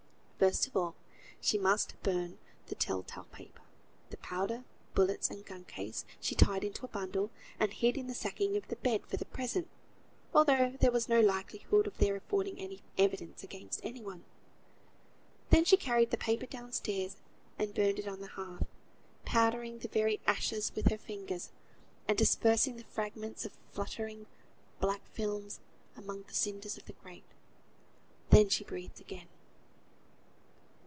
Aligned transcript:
First 0.49 0.65
of 0.65 0.75
all 0.75 0.95
she 1.39 1.59
must 1.59 2.01
burn 2.01 2.39
the 2.65 2.73
tell 2.73 3.03
tale 3.03 3.25
paper. 3.25 3.61
The 4.09 4.17
powder, 4.17 4.63
bullets, 4.95 5.29
and 5.29 5.45
gun 5.45 5.65
case, 5.65 6.03
she 6.19 6.33
tied 6.33 6.63
into 6.63 6.83
a 6.83 6.87
bundle, 6.87 7.29
and 7.59 7.71
hid 7.71 7.95
in 7.95 8.07
the 8.07 8.15
sacking 8.15 8.57
of 8.57 8.67
the 8.67 8.77
bed 8.77 9.05
for 9.05 9.17
the 9.17 9.25
present, 9.25 9.67
although 10.33 10.71
there 10.79 10.89
was 10.91 11.07
no 11.07 11.19
likelihood 11.21 11.85
of 11.85 11.95
their 11.99 12.15
affording 12.15 12.81
evidence 12.97 13.43
against 13.43 13.85
any 13.85 14.01
one. 14.01 14.23
Then 15.51 15.63
she 15.63 15.77
carried 15.77 16.09
the 16.09 16.17
paper 16.17 16.47
down 16.47 16.71
stairs, 16.71 17.17
and 17.59 17.75
burnt 17.75 17.99
it 17.99 18.07
on 18.07 18.21
the 18.21 18.29
hearth, 18.29 18.65
powdering 19.25 19.77
the 19.77 19.89
very 19.89 20.21
ashes 20.25 20.71
with 20.73 20.89
her 20.89 20.97
fingers, 20.97 21.51
and 22.07 22.17
dispersing 22.17 22.77
the 22.77 22.83
fragments 22.85 23.45
of 23.45 23.53
fluttering 23.73 24.25
black 24.79 25.05
films 25.13 25.59
among 25.95 26.23
the 26.23 26.33
cinders 26.33 26.77
of 26.79 26.85
the 26.85 26.93
grate. 26.93 27.29
Then 28.31 28.49
she 28.49 28.63
breathed 28.63 28.99
again. 28.99 29.27